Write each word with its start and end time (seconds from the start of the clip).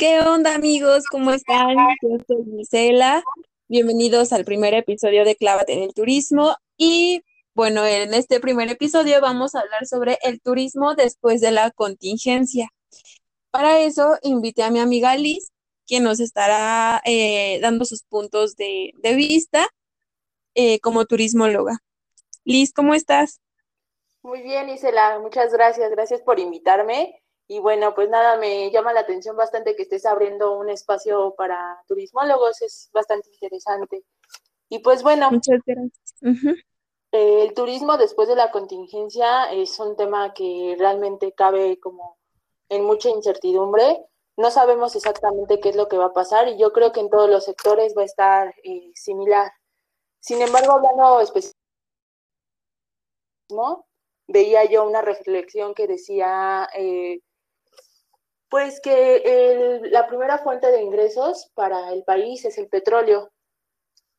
¿Qué 0.00 0.18
onda 0.18 0.54
amigos? 0.54 1.04
¿Cómo 1.10 1.30
están? 1.30 1.76
Yo 2.00 2.16
soy 2.26 2.42
Gisela. 2.56 3.22
Bienvenidos 3.68 4.32
al 4.32 4.46
primer 4.46 4.72
episodio 4.72 5.26
de 5.26 5.36
Clávate 5.36 5.74
en 5.74 5.82
el 5.82 5.92
Turismo. 5.92 6.56
Y 6.78 7.22
bueno, 7.52 7.84
en 7.84 8.14
este 8.14 8.40
primer 8.40 8.70
episodio 8.70 9.20
vamos 9.20 9.54
a 9.54 9.60
hablar 9.60 9.84
sobre 9.84 10.16
el 10.22 10.40
turismo 10.40 10.94
después 10.94 11.42
de 11.42 11.50
la 11.50 11.70
contingencia. 11.70 12.70
Para 13.50 13.80
eso 13.80 14.16
invité 14.22 14.62
a 14.62 14.70
mi 14.70 14.78
amiga 14.78 15.14
Liz, 15.16 15.52
quien 15.86 16.04
nos 16.04 16.18
estará 16.18 17.02
eh, 17.04 17.58
dando 17.60 17.84
sus 17.84 18.02
puntos 18.02 18.56
de, 18.56 18.94
vista 19.02 19.68
eh, 20.54 20.80
como 20.80 21.04
turismóloga. 21.04 21.76
Liz, 22.44 22.72
¿cómo 22.72 22.94
estás? 22.94 23.42
Muy 24.22 24.40
bien, 24.40 24.70
Isela, 24.70 25.18
muchas 25.18 25.52
gracias, 25.52 25.90
gracias 25.90 26.22
por 26.22 26.38
invitarme. 26.38 27.19
Y 27.52 27.58
bueno, 27.58 27.96
pues 27.96 28.08
nada, 28.08 28.36
me 28.36 28.70
llama 28.70 28.92
la 28.92 29.00
atención 29.00 29.36
bastante 29.36 29.74
que 29.74 29.82
estés 29.82 30.06
abriendo 30.06 30.56
un 30.56 30.70
espacio 30.70 31.34
para 31.36 31.82
turismólogos, 31.88 32.62
es 32.62 32.88
bastante 32.92 33.28
interesante. 33.32 34.04
Y 34.68 34.78
pues 34.78 35.02
bueno, 35.02 35.32
muchas 35.32 35.58
gracias. 35.66 36.14
el 37.10 37.52
turismo 37.54 37.96
después 37.96 38.28
de 38.28 38.36
la 38.36 38.52
contingencia 38.52 39.50
es 39.52 39.80
un 39.80 39.96
tema 39.96 40.32
que 40.32 40.76
realmente 40.78 41.32
cabe 41.32 41.80
como 41.80 42.18
en 42.68 42.84
mucha 42.84 43.08
incertidumbre. 43.08 43.98
No 44.36 44.52
sabemos 44.52 44.94
exactamente 44.94 45.58
qué 45.58 45.70
es 45.70 45.76
lo 45.76 45.88
que 45.88 45.98
va 45.98 46.04
a 46.04 46.12
pasar 46.12 46.46
y 46.46 46.56
yo 46.56 46.72
creo 46.72 46.92
que 46.92 47.00
en 47.00 47.10
todos 47.10 47.28
los 47.28 47.46
sectores 47.46 47.96
va 47.98 48.02
a 48.02 48.04
estar 48.04 48.54
eh, 48.62 48.92
similar. 48.94 49.50
Sin 50.20 50.40
embargo, 50.40 50.74
hablando 50.74 51.20
específicamente, 51.20 51.58
¿no? 53.50 53.86
veía 54.30 54.64
yo 54.64 54.86
una 54.86 55.02
reflexión 55.02 55.74
que 55.74 55.86
decía, 55.86 56.68
eh, 56.74 57.20
pues 58.50 58.80
que 58.80 59.80
la 59.90 60.08
primera 60.08 60.38
fuente 60.38 60.70
de 60.70 60.82
ingresos 60.82 61.50
para 61.54 61.92
el 61.92 62.02
país 62.02 62.44
es 62.44 62.58
el 62.58 62.68
petróleo, 62.68 63.30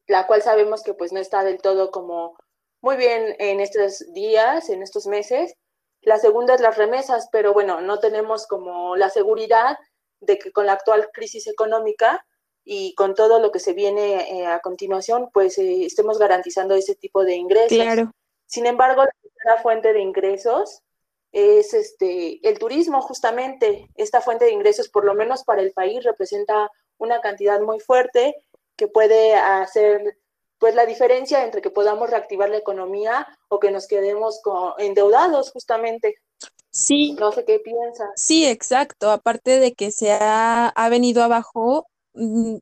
la 0.07 0.25
cual 0.25 0.41
sabemos 0.41 0.83
que 0.83 0.93
pues 0.93 1.11
no 1.11 1.19
está 1.19 1.43
del 1.43 1.61
todo 1.61 1.91
como 1.91 2.37
muy 2.81 2.95
bien 2.95 3.35
en 3.39 3.59
estos 3.59 4.11
días, 4.13 4.69
en 4.69 4.81
estos 4.81 5.05
meses. 5.05 5.53
La 6.01 6.17
segunda 6.17 6.55
es 6.55 6.61
las 6.61 6.77
remesas, 6.77 7.27
pero 7.31 7.53
bueno, 7.53 7.81
no 7.81 7.99
tenemos 7.99 8.47
como 8.47 8.95
la 8.95 9.09
seguridad 9.09 9.77
de 10.21 10.39
que 10.39 10.51
con 10.51 10.65
la 10.65 10.73
actual 10.73 11.09
crisis 11.11 11.45
económica 11.47 12.25
y 12.63 12.95
con 12.95 13.15
todo 13.15 13.39
lo 13.39 13.51
que 13.51 13.59
se 13.59 13.73
viene 13.73 14.39
eh, 14.39 14.45
a 14.45 14.61
continuación, 14.61 15.29
pues 15.33 15.57
eh, 15.57 15.85
estemos 15.85 16.17
garantizando 16.17 16.73
ese 16.75 16.95
tipo 16.95 17.25
de 17.25 17.35
ingresos. 17.35 17.77
Claro. 17.77 18.11
Sin 18.45 18.65
embargo, 18.65 19.03
la 19.45 19.57
fuente 19.57 19.91
de 19.91 20.01
ingresos 20.01 20.83
es 21.31 21.73
este 21.73 22.45
el 22.47 22.59
turismo 22.59 23.01
justamente 23.01 23.87
esta 23.95 24.19
fuente 24.19 24.45
de 24.45 24.51
ingresos 24.51 24.89
por 24.89 25.05
lo 25.05 25.13
menos 25.13 25.43
para 25.43 25.61
el 25.61 25.71
país 25.71 26.03
representa 26.03 26.69
una 26.97 27.21
cantidad 27.21 27.61
muy 27.61 27.79
fuerte 27.79 28.35
que 28.75 28.87
puede 28.87 29.33
hacer 29.35 30.17
pues 30.61 30.75
la 30.75 30.85
diferencia 30.85 31.43
entre 31.43 31.59
que 31.59 31.71
podamos 31.71 32.11
reactivar 32.11 32.47
la 32.49 32.57
economía 32.57 33.27
o 33.49 33.59
que 33.59 33.71
nos 33.71 33.87
quedemos 33.87 34.41
con, 34.43 34.73
endeudados 34.77 35.51
justamente. 35.51 36.17
Sí. 36.69 37.13
No 37.19 37.31
sé 37.31 37.45
qué 37.45 37.59
piensas. 37.59 38.09
Sí, 38.15 38.45
exacto. 38.45 39.09
Aparte 39.09 39.59
de 39.59 39.73
que 39.73 39.91
se 39.91 40.11
ha, 40.11 40.67
ha 40.67 40.89
venido 40.89 41.23
abajo 41.23 41.87
mm, 42.13 42.57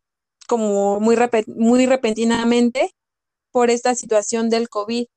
como 0.47 1.01
muy, 1.01 1.17
muy 1.47 1.85
repentinamente 1.85 2.95
por 3.51 3.69
esta 3.69 3.93
situación 3.95 4.49
del 4.49 4.69
COVID. 4.69 5.07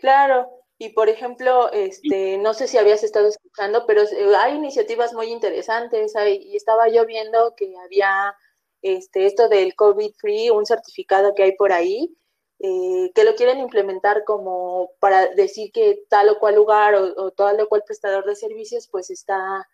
Claro, 0.00 0.50
y 0.78 0.90
por 0.90 1.10
ejemplo, 1.10 1.70
este, 1.72 2.38
no 2.38 2.54
sé 2.54 2.66
si 2.66 2.78
habías 2.78 3.02
estado 3.04 3.28
escuchando, 3.28 3.84
pero 3.86 4.02
eh, 4.02 4.34
hay 4.36 4.54
iniciativas 4.54 5.12
muy 5.12 5.26
interesantes. 5.26 6.14
y 6.26 6.56
estaba 6.56 6.88
yo 6.88 7.04
viendo 7.06 7.54
que 7.54 7.74
había 7.84 8.34
este, 8.82 9.26
esto 9.26 9.48
del 9.48 9.74
COVID 9.74 10.14
Free, 10.18 10.50
un 10.50 10.66
certificado 10.66 11.34
que 11.34 11.42
hay 11.44 11.52
por 11.56 11.72
ahí, 11.72 12.16
eh, 12.60 13.12
que 13.14 13.24
lo 13.24 13.34
quieren 13.36 13.58
implementar 13.58 14.24
como 14.24 14.92
para 15.00 15.26
decir 15.34 15.70
que 15.72 16.04
tal 16.08 16.30
o 16.30 16.38
cual 16.38 16.54
lugar 16.56 16.94
o, 16.94 17.30
tal 17.32 17.60
o 17.60 17.68
cual 17.68 17.82
prestador 17.86 18.24
de 18.26 18.36
servicios 18.36 18.88
pues 18.88 19.10
está 19.10 19.68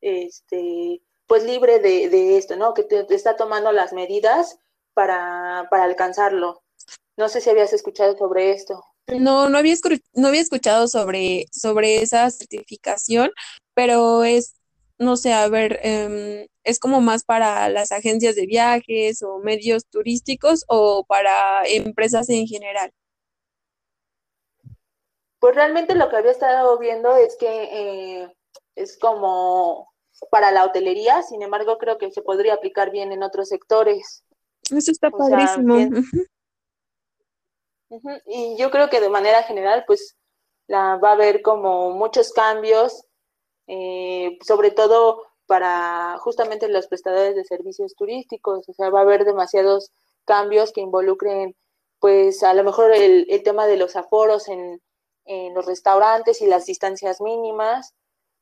este, 0.00 1.02
pues 1.26 1.44
libre 1.44 1.78
de, 1.80 2.36
esto, 2.38 2.56
¿no? 2.56 2.74
Que 2.74 2.84
te, 2.84 3.06
está 3.14 3.36
tomando 3.36 3.72
las 3.72 3.92
medidas 3.92 4.58
para, 4.94 5.68
para 5.70 5.84
alcanzarlo. 5.84 6.62
No 7.16 7.28
sé 7.28 7.40
si 7.40 7.50
habías 7.50 7.72
escuchado 7.72 8.16
sobre 8.16 8.52
esto. 8.52 8.84
No, 9.16 9.48
no 9.48 9.58
había, 9.58 9.74
no 10.14 10.28
había 10.28 10.40
escuchado 10.42 10.86
sobre, 10.86 11.46
sobre 11.50 12.02
esa 12.02 12.30
certificación, 12.30 13.30
pero 13.74 14.24
es, 14.24 14.54
no 14.98 15.16
sé, 15.16 15.32
a 15.32 15.48
ver, 15.48 15.80
em, 15.82 16.46
¿es 16.62 16.78
como 16.78 17.00
más 17.00 17.24
para 17.24 17.68
las 17.70 17.90
agencias 17.90 18.36
de 18.36 18.46
viajes 18.46 19.22
o 19.22 19.38
medios 19.38 19.86
turísticos 19.86 20.64
o 20.68 21.04
para 21.04 21.64
empresas 21.66 22.28
en 22.28 22.46
general? 22.46 22.92
Pues 25.40 25.54
realmente 25.54 25.94
lo 25.94 26.10
que 26.10 26.16
había 26.16 26.32
estado 26.32 26.78
viendo 26.78 27.16
es 27.16 27.36
que 27.36 27.46
eh, 27.46 28.34
es 28.74 28.98
como 28.98 29.88
para 30.30 30.50
la 30.50 30.64
hotelería, 30.64 31.22
sin 31.22 31.42
embargo 31.42 31.78
creo 31.78 31.96
que 31.96 32.10
se 32.10 32.22
podría 32.22 32.54
aplicar 32.54 32.90
bien 32.90 33.12
en 33.12 33.22
otros 33.22 33.48
sectores. 33.48 34.24
Eso 34.70 34.90
está 34.90 35.10
padrísimo. 35.10 35.90
Y 38.26 38.56
yo 38.58 38.70
creo 38.70 38.90
que 38.90 39.00
de 39.00 39.08
manera 39.08 39.42
general, 39.42 39.84
pues 39.86 40.16
la, 40.66 40.96
va 40.96 41.10
a 41.10 41.12
haber 41.12 41.42
como 41.42 41.90
muchos 41.92 42.32
cambios, 42.32 43.04
eh, 43.66 44.38
sobre 44.46 44.70
todo 44.70 45.24
para 45.46 46.18
justamente 46.18 46.68
los 46.68 46.88
prestadores 46.88 47.34
de 47.34 47.44
servicios 47.44 47.94
turísticos, 47.94 48.68
o 48.68 48.72
sea, 48.74 48.90
va 48.90 49.00
a 49.00 49.02
haber 49.02 49.24
demasiados 49.24 49.92
cambios 50.26 50.72
que 50.72 50.82
involucren, 50.82 51.56
pues 52.00 52.42
a 52.42 52.52
lo 52.54 52.64
mejor 52.64 52.92
el, 52.92 53.26
tema 53.44 53.66
de 53.66 53.78
los 53.78 53.96
aforos 53.96 54.48
en, 54.48 54.80
los 55.54 55.66
restaurantes 55.66 56.40
y 56.40 56.46
las 56.46 56.64
distancias 56.64 57.20
mínimas, 57.20 57.94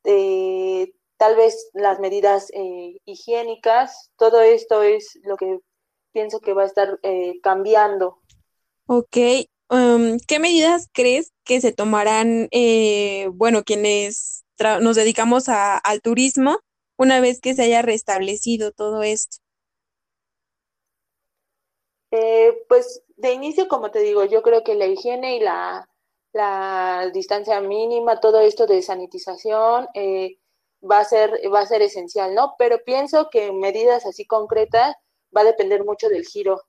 eh, 0.05 0.93
tal 1.17 1.35
vez 1.35 1.69
las 1.75 1.99
medidas 1.99 2.49
eh, 2.53 3.01
higiénicas, 3.05 4.13
todo 4.17 4.41
esto 4.41 4.83
es 4.83 5.19
lo 5.25 5.37
que 5.37 5.59
pienso 6.13 6.39
que 6.41 6.53
va 6.53 6.63
a 6.63 6.67
estar 6.67 7.01
cambiando 7.43 8.21
Ok, 8.89 9.17
em, 9.17 10.19
¿qué 10.29 10.39
medidas 10.39 10.89
crees 10.93 11.33
que 11.45 11.61
se 11.61 11.73
tomarán, 11.73 12.49
eh, 12.53 13.29
bueno, 13.33 13.65
quienes 13.65 14.45
nos 14.81 14.97
dedicamos 14.97 15.49
al 15.49 16.01
turismo 16.03 16.61
una 16.97 17.21
vez 17.21 17.41
que 17.41 17.55
se 17.55 17.63
haya 17.63 17.83
restablecido 17.83 18.71
todo 18.71 19.03
esto? 19.03 19.39
Eh, 22.13 22.65
pues 22.69 23.03
de 23.17 23.33
inicio, 23.33 23.67
como 23.69 23.91
te 23.91 23.99
digo, 23.99 24.25
yo 24.25 24.43
creo 24.43 24.63
que 24.63 24.77
la 24.77 24.87
higiene 24.87 25.37
y 25.37 25.41
la, 25.41 25.89
distancia 27.13 27.61
mínima, 27.61 28.21
todo 28.21 28.41
esto 28.41 28.67
de 28.67 28.83
sanitización 28.83 29.89
eh, 29.95 30.39
va, 30.89 31.01
a 31.01 31.05
ser, 31.05 31.41
va 31.53 31.61
a 31.61 31.67
ser 31.67 31.83
esencial, 31.83 32.35
¿no? 32.35 32.55
Pero 32.59 32.85
pienso 32.85 33.31
que 33.31 33.53
medidas 33.53 34.07
así 34.07 34.27
concretas 34.27 34.95
va 35.35 35.41
a 35.41 35.45
depender 35.45 35.85
mucho 35.85 36.09
del 36.09 36.27
giro. 36.27 36.61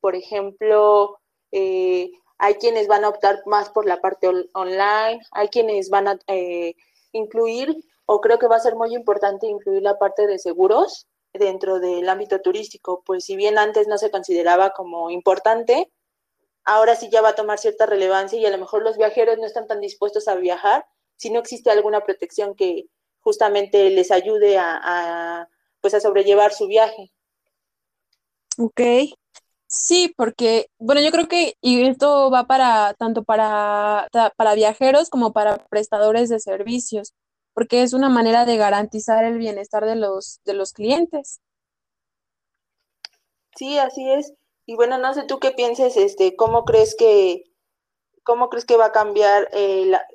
Por 0.00 0.16
ejemplo, 0.16 1.18
eh, 1.52 2.10
hay 2.38 2.54
quienes 2.54 2.86
van 2.86 3.04
a 3.04 3.08
optar 3.08 3.42
más 3.46 3.70
por 3.70 3.86
la 3.86 4.00
parte 4.00 4.28
online, 4.52 5.20
hay 5.32 5.48
quienes 5.48 5.90
van 5.90 6.08
a 6.08 6.18
eh, 6.26 6.74
incluir, 7.12 7.76
o 8.04 8.20
creo 8.20 8.38
que 8.38 8.48
va 8.48 8.56
a 8.56 8.60
ser 8.60 8.76
muy 8.76 8.94
importante 8.94 9.46
incluir 9.46 9.82
la 9.82 9.98
parte 9.98 10.26
de 10.26 10.38
seguros 10.38 11.06
dentro 11.32 11.80
del 11.80 12.08
ámbito 12.08 12.40
turístico, 12.40 13.02
pues 13.04 13.24
si 13.24 13.36
bien 13.36 13.58
antes 13.58 13.88
no 13.88 13.98
se 13.98 14.10
consideraba 14.10 14.70
como 14.70 15.10
importante, 15.10 15.90
ahora 16.64 16.96
sí 16.96 17.08
ya 17.10 17.22
va 17.22 17.30
a 17.30 17.34
tomar 17.34 17.58
cierta 17.58 17.86
relevancia 17.86 18.38
y 18.38 18.46
a 18.46 18.50
lo 18.50 18.58
mejor 18.58 18.82
los 18.82 18.96
viajeros 18.96 19.38
no 19.38 19.46
están 19.46 19.66
tan 19.66 19.80
dispuestos 19.80 20.28
a 20.28 20.34
viajar 20.34 20.86
si 21.16 21.30
no 21.30 21.40
existe 21.40 21.70
alguna 21.70 22.02
protección 22.02 22.54
que 22.54 22.86
justamente 23.20 23.90
les 23.90 24.10
ayude 24.10 24.58
a, 24.58 25.48
pues 25.80 25.94
a 25.94 26.00
sobrellevar 26.00 26.52
su 26.52 26.66
viaje. 26.66 27.12
Ok, 28.58 28.80
Sí, 29.78 30.14
porque, 30.16 30.70
bueno, 30.78 31.02
yo 31.02 31.10
creo 31.10 31.28
que, 31.28 31.58
y 31.60 31.86
esto 31.86 32.30
va 32.30 32.46
para, 32.46 32.94
tanto 32.94 33.24
para, 33.24 34.08
para 34.34 34.54
viajeros 34.54 35.10
como 35.10 35.34
para 35.34 35.58
prestadores 35.66 36.30
de 36.30 36.40
servicios, 36.40 37.12
porque 37.52 37.82
es 37.82 37.92
una 37.92 38.08
manera 38.08 38.46
de 38.46 38.56
garantizar 38.56 39.24
el 39.26 39.36
bienestar 39.36 39.84
de 39.84 39.96
los, 39.96 40.40
de 40.46 40.54
los 40.54 40.72
clientes. 40.72 41.40
Sí, 43.54 43.78
así 43.78 44.10
es. 44.10 44.32
Y 44.64 44.76
bueno, 44.76 44.96
no 44.96 45.12
sé 45.12 45.24
tú 45.24 45.38
qué 45.40 45.50
pienses, 45.50 45.98
este, 45.98 46.36
¿cómo 46.36 46.64
crees 46.64 46.96
que, 46.96 47.44
cómo 48.24 48.48
crees 48.48 48.64
que 48.64 48.78
va 48.78 48.86
a 48.86 48.92
cambiar 48.92 49.50
eh, 49.52 49.84
la, 49.84 50.06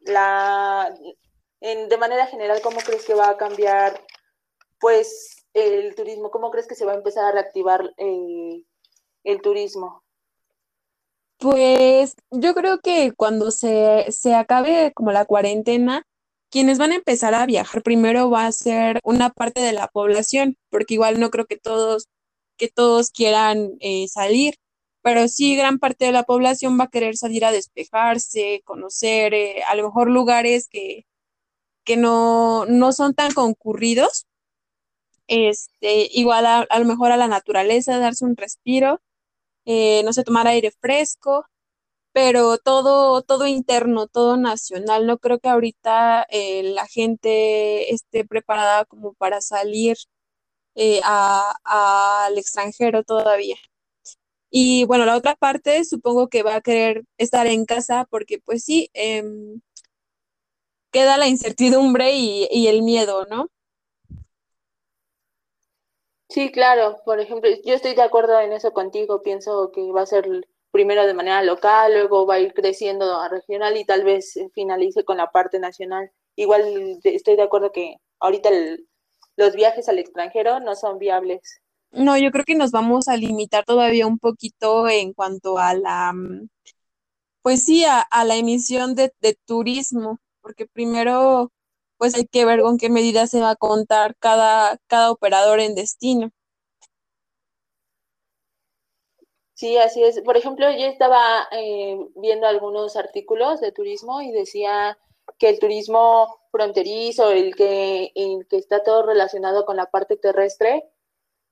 la 0.00 0.94
en, 1.60 1.88
de 1.88 1.96
manera 1.96 2.26
general, 2.26 2.60
cómo 2.60 2.80
crees 2.80 3.06
que 3.06 3.14
va 3.14 3.30
a 3.30 3.36
cambiar, 3.38 4.04
pues, 4.78 5.39
el 5.54 5.94
turismo? 5.94 6.30
¿Cómo 6.30 6.50
crees 6.50 6.66
que 6.66 6.74
se 6.74 6.84
va 6.84 6.92
a 6.92 6.96
empezar 6.96 7.24
a 7.24 7.32
reactivar 7.32 7.92
el 7.98 9.42
turismo? 9.42 10.02
Pues 11.38 12.16
yo 12.30 12.54
creo 12.54 12.80
que 12.80 13.12
cuando 13.16 13.50
se, 13.50 14.06
se 14.10 14.34
acabe 14.34 14.92
como 14.94 15.10
la 15.10 15.24
cuarentena, 15.24 16.06
quienes 16.50 16.78
van 16.78 16.92
a 16.92 16.96
empezar 16.96 17.34
a 17.34 17.46
viajar 17.46 17.82
primero 17.82 18.28
va 18.28 18.46
a 18.46 18.52
ser 18.52 19.00
una 19.04 19.30
parte 19.30 19.60
de 19.60 19.72
la 19.72 19.88
población, 19.88 20.56
porque 20.68 20.94
igual 20.94 21.18
no 21.20 21.30
creo 21.30 21.46
que 21.46 21.56
todos, 21.56 22.08
que 22.58 22.68
todos 22.68 23.10
quieran 23.10 23.76
eh, 23.80 24.06
salir, 24.08 24.56
pero 25.02 25.28
sí 25.28 25.56
gran 25.56 25.78
parte 25.78 26.04
de 26.06 26.12
la 26.12 26.24
población 26.24 26.78
va 26.78 26.84
a 26.84 26.90
querer 26.90 27.16
salir 27.16 27.44
a 27.44 27.52
despejarse, 27.52 28.62
conocer 28.64 29.32
eh, 29.32 29.62
a 29.68 29.74
lo 29.76 29.84
mejor 29.84 30.10
lugares 30.10 30.68
que, 30.68 31.06
que 31.84 31.96
no, 31.96 32.66
no 32.66 32.92
son 32.92 33.14
tan 33.14 33.32
concurridos, 33.32 34.26
este, 35.30 36.08
igual 36.12 36.46
a, 36.46 36.60
a 36.62 36.80
lo 36.80 36.86
mejor 36.86 37.12
a 37.12 37.16
la 37.16 37.28
naturaleza, 37.28 37.98
darse 38.00 38.24
un 38.26 38.36
respiro, 38.36 39.00
eh, 39.66 40.02
no 40.04 40.12
sé, 40.12 40.24
tomar 40.24 40.46
aire 40.48 40.72
fresco, 40.80 41.46
pero 42.12 42.58
todo, 42.58 43.22
todo 43.22 43.46
interno, 43.46 44.08
todo 44.08 44.36
nacional. 44.36 45.06
No 45.06 45.18
creo 45.18 45.40
que 45.40 45.48
ahorita 45.50 46.26
eh, 46.30 46.64
la 46.74 46.86
gente 46.88 47.92
esté 47.94 48.24
preparada 48.26 48.84
como 48.86 49.14
para 49.14 49.40
salir 49.42 49.96
eh, 50.76 51.00
al 51.04 52.38
extranjero 52.38 53.04
todavía. 53.04 53.56
Y 54.50 54.84
bueno, 54.84 55.04
la 55.06 55.16
otra 55.16 55.36
parte 55.36 55.84
supongo 55.84 56.28
que 56.28 56.42
va 56.42 56.56
a 56.56 56.60
querer 56.60 57.04
estar 57.18 57.46
en 57.46 57.64
casa 57.66 58.06
porque 58.10 58.38
pues 58.40 58.64
sí, 58.64 58.90
em, 58.94 59.60
queda 60.92 61.16
la 61.16 61.26
incertidumbre 61.28 62.14
y, 62.14 62.46
y 62.50 62.68
el 62.68 62.82
miedo, 62.82 63.26
¿no? 63.28 63.48
Sí, 66.30 66.52
claro. 66.52 66.98
Por 67.04 67.18
ejemplo, 67.18 67.50
yo 67.64 67.74
estoy 67.74 67.94
de 67.94 68.02
acuerdo 68.02 68.38
en 68.40 68.52
eso 68.52 68.72
contigo. 68.72 69.20
Pienso 69.20 69.72
que 69.72 69.90
va 69.90 70.02
a 70.02 70.06
ser 70.06 70.26
primero 70.70 71.04
de 71.04 71.12
manera 71.12 71.42
local, 71.42 71.92
luego 71.92 72.24
va 72.24 72.34
a 72.34 72.40
ir 72.40 72.54
creciendo 72.54 73.20
a 73.20 73.28
regional 73.28 73.76
y 73.76 73.84
tal 73.84 74.04
vez 74.04 74.38
finalice 74.54 75.04
con 75.04 75.16
la 75.16 75.32
parte 75.32 75.58
nacional. 75.58 76.12
Igual 76.36 77.00
estoy 77.02 77.34
de 77.34 77.42
acuerdo 77.42 77.72
que 77.72 77.96
ahorita 78.20 78.50
los 79.36 79.54
viajes 79.56 79.88
al 79.88 79.98
extranjero 79.98 80.60
no 80.60 80.76
son 80.76 80.98
viables. 80.98 81.60
No, 81.90 82.16
yo 82.16 82.30
creo 82.30 82.44
que 82.44 82.54
nos 82.54 82.70
vamos 82.70 83.08
a 83.08 83.16
limitar 83.16 83.64
todavía 83.64 84.06
un 84.06 84.20
poquito 84.20 84.88
en 84.88 85.12
cuanto 85.12 85.58
a 85.58 85.74
la, 85.74 86.14
pues 87.42 87.64
sí, 87.64 87.84
a, 87.84 88.06
la 88.24 88.36
emisión 88.36 88.94
de 88.94 89.12
turismo, 89.44 90.20
porque 90.40 90.66
primero 90.66 91.50
pues 92.00 92.14
hay 92.14 92.26
que 92.26 92.46
ver 92.46 92.62
con 92.62 92.78
qué 92.78 92.88
medida 92.88 93.26
se 93.26 93.42
va 93.42 93.50
a 93.50 93.56
contar 93.56 94.16
cada, 94.18 94.78
cada 94.86 95.10
operador 95.10 95.60
en 95.60 95.74
destino. 95.74 96.30
Sí, 99.52 99.76
así 99.76 100.02
es. 100.02 100.22
Por 100.22 100.38
ejemplo, 100.38 100.70
yo 100.70 100.86
estaba 100.86 101.46
eh, 101.52 101.98
viendo 102.16 102.46
algunos 102.46 102.96
artículos 102.96 103.60
de 103.60 103.72
turismo 103.72 104.22
y 104.22 104.32
decía 104.32 104.96
que 105.38 105.50
el 105.50 105.58
turismo 105.58 106.40
fronterizo, 106.50 107.32
el 107.32 107.54
que, 107.54 108.12
que 108.48 108.56
está 108.56 108.82
todo 108.82 109.04
relacionado 109.04 109.66
con 109.66 109.76
la 109.76 109.90
parte 109.90 110.16
terrestre, 110.16 110.88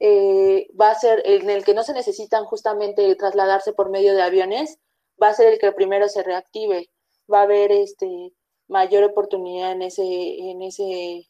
eh, 0.00 0.66
va 0.80 0.92
a 0.92 0.98
ser 0.98 1.20
en 1.26 1.50
el 1.50 1.62
que 1.62 1.74
no 1.74 1.82
se 1.82 1.92
necesitan 1.92 2.46
justamente 2.46 3.14
trasladarse 3.16 3.74
por 3.74 3.90
medio 3.90 4.14
de 4.14 4.22
aviones, 4.22 4.78
va 5.22 5.28
a 5.28 5.34
ser 5.34 5.52
el 5.52 5.58
que 5.58 5.72
primero 5.72 6.08
se 6.08 6.22
reactive. 6.22 6.88
Va 7.30 7.40
a 7.40 7.42
haber 7.42 7.70
este 7.70 8.32
mayor 8.68 9.04
oportunidad 9.04 9.72
en 9.72 9.82
ese, 9.82 10.02
en 10.04 10.62
ese 10.62 11.28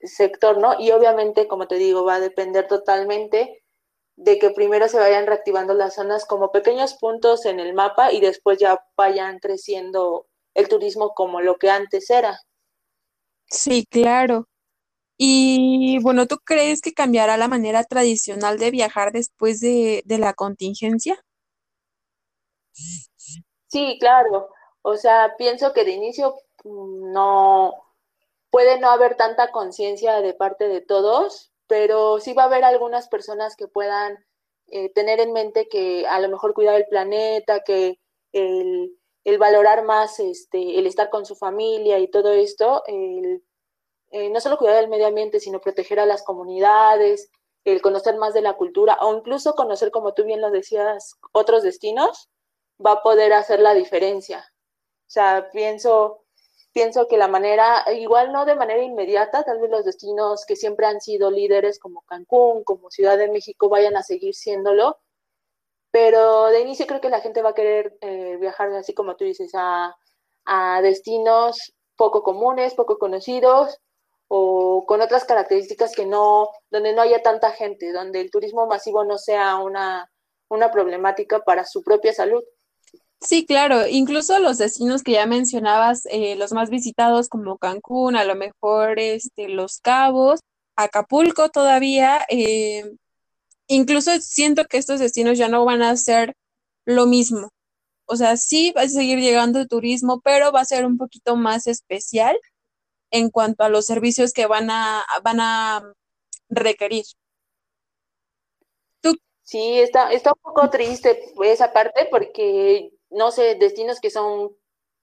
sector, 0.00 0.58
¿no? 0.58 0.80
Y 0.80 0.90
obviamente, 0.92 1.48
como 1.48 1.68
te 1.68 1.76
digo, 1.76 2.04
va 2.04 2.16
a 2.16 2.20
depender 2.20 2.68
totalmente 2.68 3.62
de 4.16 4.38
que 4.38 4.50
primero 4.50 4.88
se 4.88 4.98
vayan 4.98 5.26
reactivando 5.26 5.74
las 5.74 5.94
zonas 5.94 6.26
como 6.26 6.52
pequeños 6.52 6.94
puntos 6.94 7.46
en 7.46 7.60
el 7.60 7.74
mapa 7.74 8.12
y 8.12 8.20
después 8.20 8.58
ya 8.58 8.80
vayan 8.96 9.38
creciendo 9.40 10.26
el 10.54 10.68
turismo 10.68 11.14
como 11.14 11.40
lo 11.40 11.56
que 11.56 11.70
antes 11.70 12.10
era. 12.10 12.40
Sí, 13.50 13.86
claro. 13.90 14.48
Y 15.18 15.98
bueno, 16.02 16.26
¿tú 16.26 16.38
crees 16.44 16.82
que 16.82 16.92
cambiará 16.92 17.36
la 17.36 17.48
manera 17.48 17.84
tradicional 17.84 18.58
de 18.58 18.70
viajar 18.70 19.12
después 19.12 19.60
de, 19.60 20.02
de 20.06 20.18
la 20.18 20.34
contingencia? 20.34 21.18
Sí, 23.68 23.96
claro. 24.00 24.48
O 24.82 24.96
sea, 24.96 25.34
pienso 25.38 25.72
que 25.72 25.84
de 25.84 25.92
inicio 25.92 26.36
no 26.64 27.74
puede 28.50 28.78
no 28.78 28.90
haber 28.90 29.16
tanta 29.16 29.50
conciencia 29.50 30.20
de 30.20 30.34
parte 30.34 30.68
de 30.68 30.80
todos, 30.80 31.52
pero 31.66 32.20
sí 32.20 32.32
va 32.32 32.44
a 32.44 32.46
haber 32.46 32.64
algunas 32.64 33.08
personas 33.08 33.56
que 33.56 33.68
puedan 33.68 34.24
eh, 34.68 34.92
tener 34.92 35.20
en 35.20 35.32
mente 35.32 35.68
que 35.68 36.06
a 36.06 36.20
lo 36.20 36.28
mejor 36.28 36.54
cuidar 36.54 36.76
el 36.76 36.86
planeta, 36.86 37.60
que 37.60 37.98
el, 38.32 38.96
valorar 39.38 39.84
más 39.84 40.20
este, 40.20 40.78
el 40.78 40.86
estar 40.86 41.10
con 41.10 41.26
su 41.26 41.36
familia 41.36 41.98
y 41.98 42.08
todo 42.08 42.32
esto, 42.32 42.82
el, 42.86 43.44
eh, 44.10 44.30
no 44.30 44.40
solo 44.40 44.56
cuidar 44.56 44.82
el 44.82 44.88
medio 44.88 45.06
ambiente, 45.06 45.40
sino 45.40 45.60
proteger 45.60 46.00
a 46.00 46.06
las 46.06 46.22
comunidades, 46.22 47.30
el 47.64 47.82
conocer 47.82 48.16
más 48.16 48.34
de 48.34 48.42
la 48.42 48.54
cultura 48.54 48.96
o 49.00 49.14
incluso 49.16 49.54
conocer, 49.54 49.90
como 49.90 50.14
tú 50.14 50.24
bien 50.24 50.40
lo 50.40 50.50
decías, 50.50 51.18
otros 51.32 51.62
destinos, 51.62 52.30
va 52.84 52.92
a 52.92 53.02
poder 53.02 53.32
hacer 53.32 53.60
la 53.60 53.74
diferencia. 53.74 54.46
O 55.06 55.10
sea, 55.10 55.50
pienso 55.52 56.25
pienso 56.76 57.08
que 57.08 57.16
la 57.16 57.26
manera, 57.26 57.86
igual 57.94 58.32
no 58.32 58.44
de 58.44 58.54
manera 58.54 58.82
inmediata, 58.82 59.44
tal 59.44 59.60
vez 59.60 59.70
los 59.70 59.86
destinos 59.86 60.44
que 60.44 60.56
siempre 60.56 60.84
han 60.84 61.00
sido 61.00 61.30
líderes 61.30 61.78
como 61.78 62.02
Cancún, 62.02 62.64
como 62.64 62.90
Ciudad 62.90 63.16
de 63.16 63.30
México, 63.30 63.70
vayan 63.70 63.96
a 63.96 64.02
seguir 64.02 64.34
siéndolo, 64.34 64.98
pero 65.90 66.48
de 66.48 66.60
inicio 66.60 66.86
creo 66.86 67.00
que 67.00 67.08
la 67.08 67.22
gente 67.22 67.40
va 67.40 67.50
a 67.50 67.54
querer 67.54 67.96
eh, 68.02 68.36
viajar, 68.38 68.70
así 68.74 68.92
como 68.92 69.16
tú 69.16 69.24
dices, 69.24 69.52
a, 69.54 69.96
a 70.44 70.82
destinos 70.82 71.72
poco 71.96 72.22
comunes, 72.22 72.74
poco 72.74 72.98
conocidos, 72.98 73.80
o 74.28 74.84
con 74.86 75.00
otras 75.00 75.24
características 75.24 75.94
que 75.94 76.04
no, 76.04 76.50
donde 76.70 76.92
no 76.92 77.00
haya 77.00 77.22
tanta 77.22 77.52
gente, 77.52 77.90
donde 77.90 78.20
el 78.20 78.30
turismo 78.30 78.66
masivo 78.66 79.02
no 79.02 79.16
sea 79.16 79.56
una, 79.56 80.12
una 80.50 80.70
problemática 80.70 81.40
para 81.40 81.64
su 81.64 81.82
propia 81.82 82.12
salud. 82.12 82.44
Sí, 83.20 83.46
claro, 83.46 83.86
incluso 83.88 84.38
los 84.38 84.58
destinos 84.58 85.02
que 85.02 85.12
ya 85.12 85.26
mencionabas, 85.26 86.06
eh, 86.10 86.36
los 86.36 86.52
más 86.52 86.70
visitados 86.70 87.28
como 87.28 87.58
Cancún, 87.58 88.14
a 88.16 88.24
lo 88.24 88.36
mejor 88.36 88.98
este, 89.00 89.48
Los 89.48 89.80
Cabos, 89.80 90.40
Acapulco 90.76 91.48
todavía, 91.48 92.24
eh, 92.28 92.84
incluso 93.68 94.12
siento 94.20 94.64
que 94.66 94.78
estos 94.78 95.00
destinos 95.00 95.38
ya 95.38 95.48
no 95.48 95.64
van 95.64 95.82
a 95.82 95.96
ser 95.96 96.34
lo 96.84 97.06
mismo. 97.06 97.50
O 98.06 98.16
sea, 98.16 98.36
sí 98.36 98.72
va 98.76 98.82
a 98.82 98.88
seguir 98.88 99.18
llegando 99.20 99.60
el 99.60 99.68
turismo, 99.68 100.20
pero 100.22 100.52
va 100.52 100.60
a 100.60 100.64
ser 100.66 100.86
un 100.86 100.98
poquito 100.98 101.36
más 101.36 101.66
especial 101.66 102.38
en 103.10 103.30
cuanto 103.30 103.64
a 103.64 103.68
los 103.70 103.86
servicios 103.86 104.32
que 104.32 104.46
van 104.46 104.70
a, 104.70 105.04
van 105.22 105.40
a 105.40 105.82
requerir. 106.50 107.04
Sí, 109.42 109.78
está, 109.78 110.12
está 110.12 110.32
un 110.32 110.40
poco 110.42 110.68
triste 110.70 111.32
esa 111.44 111.72
parte 111.72 112.08
porque 112.10 112.90
no 113.10 113.30
sé, 113.30 113.56
destinos 113.56 114.00
que 114.00 114.10
son 114.10 114.56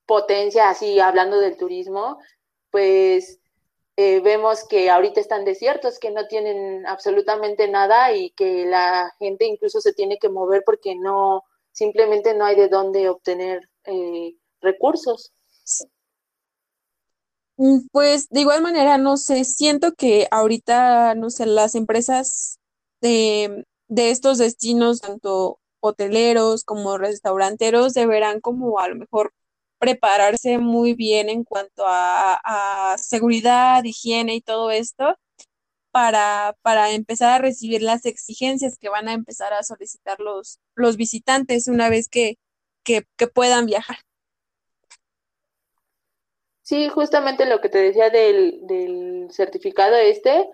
potencia, 0.06 0.70
así 0.70 1.00
hablando 1.00 1.40
del 1.40 1.58
turismo, 1.58 2.20
pues 2.72 3.40
eh, 3.96 4.22
vemos 4.22 4.66
que 4.68 4.90
ahorita 4.90 5.20
están 5.20 5.46
desiertos, 5.46 6.00
que 6.00 6.12
no 6.12 6.28
tienen 6.28 6.86
absolutamente 6.88 7.68
nada 7.68 8.16
y 8.16 8.32
que 8.32 8.66
la 8.66 9.14
gente 9.20 9.46
incluso 9.46 9.82
se 9.82 9.94
tiene 9.94 10.18
que 10.18 10.30
mover 10.30 10.64
porque 10.66 10.96
no, 10.96 11.44
simplemente 11.72 12.34
no 12.34 12.46
hay 12.46 12.56
de 12.56 12.70
dónde 12.70 13.08
obtener 13.10 13.70
eh, 13.86 14.36
recursos. 14.62 15.32
Mm, 17.58 17.88
pues 17.92 18.30
de 18.30 18.42
igual 18.42 18.64
manera, 18.64 18.98
no 18.98 19.18
sé, 19.18 19.44
siento 19.44 19.94
que 19.94 20.28
ahorita, 20.32 21.14
no 21.16 21.30
sé, 21.30 21.46
las 21.46 21.76
empresas 21.76 22.60
de, 23.00 23.66
de 23.88 24.10
estos 24.10 24.40
destinos, 24.40 25.02
tanto 25.02 25.60
hoteleros 25.84 26.64
como 26.64 26.98
restauranteros 26.98 27.94
deberán 27.94 28.40
como 28.40 28.80
a 28.80 28.88
lo 28.88 28.96
mejor 28.96 29.34
prepararse 29.80 30.60
muy 30.60 30.94
bien 30.94 31.28
en 31.28 31.44
cuanto 31.44 31.84
a, 31.86 32.96
seguridad, 32.98 33.84
higiene 33.84 34.36
y 34.36 34.42
todo 34.42 34.72
esto 34.72 35.18
para, 35.92 36.56
para, 36.62 36.92
empezar 36.92 37.34
a 37.34 37.44
recibir 37.44 37.82
las 37.82 38.06
exigencias 38.06 38.78
que 38.78 38.88
van 38.88 39.10
a 39.10 39.14
empezar 39.14 39.54
a 39.54 39.62
solicitar 39.62 40.20
los, 40.22 40.60
los 40.76 40.96
visitantes 40.96 41.68
una 41.68 41.90
vez 41.90 42.08
que, 42.08 42.38
que, 42.84 43.04
puedan 43.28 43.66
viajar. 43.66 43.98
Sí, 46.62 46.88
justamente 46.88 47.46
lo 47.46 47.60
que 47.60 47.68
te 47.68 47.80
decía 47.80 48.10
del, 48.10 48.66
del 48.66 49.28
certificado 49.32 49.98
este, 49.98 50.50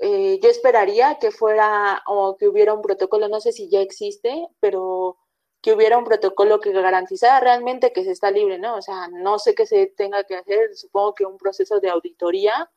eh, 0.00 0.40
yo 0.42 0.48
esperaría 0.50 1.18
que 1.20 1.30
fuera 1.30 2.02
o 2.06 2.36
que 2.36 2.48
hubiera 2.48 2.74
un 2.74 2.82
protocolo, 2.82 3.28
no 3.28 3.40
sé 3.40 3.52
si 3.52 3.68
ya 3.68 3.80
existe, 3.80 4.48
pero 4.60 5.18
que 5.62 5.72
hubiera 5.74 5.98
un 5.98 6.04
protocolo 6.04 6.60
que 6.60 6.72
garantizara 6.72 7.40
realmente 7.40 7.92
que 7.92 8.04
se 8.04 8.12
está 8.12 8.30
libre, 8.30 8.58
¿no? 8.58 8.76
O 8.76 8.82
sea, 8.82 9.08
no 9.08 9.38
sé 9.38 9.54
qué 9.54 9.66
se 9.66 9.86
tenga 9.88 10.24
que 10.24 10.36
hacer, 10.36 10.74
supongo 10.76 11.14
que 11.14 11.26
un 11.26 11.38
proceso 11.38 11.80
de 11.80 11.90
auditoría 11.90 12.70